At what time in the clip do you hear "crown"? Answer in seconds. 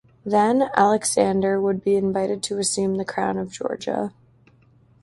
3.05-3.37